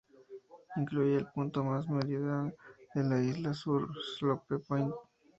Incluye 0.77 1.15
el 1.17 1.27
punto 1.27 1.63
más 1.63 1.87
meridional 1.87 2.55
de 2.95 3.03
la 3.03 3.21
Isla 3.21 3.53
Sur, 3.53 3.87
Slope 4.17 4.57
Point. 4.57 4.91